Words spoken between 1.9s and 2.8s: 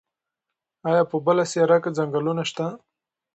ځنګلونه شته؟